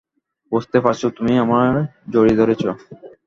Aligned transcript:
বুঝতে 0.51 0.77
পারছো 0.85 1.07
তুমি 1.17 1.33
আমায় 1.43 1.81
জড়িয়ে 2.13 2.39
ধরেছ? 2.39 2.63